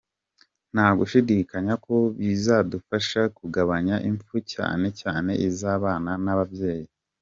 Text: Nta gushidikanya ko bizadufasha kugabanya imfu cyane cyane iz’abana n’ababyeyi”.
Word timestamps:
Nta 0.73 0.87
gushidikanya 0.99 1.73
ko 1.85 1.95
bizadufasha 2.17 3.21
kugabanya 3.37 3.95
imfu 4.09 4.35
cyane 4.53 4.87
cyane 5.01 5.31
iz’abana 5.47 6.11
n’ababyeyi”. 6.25 6.87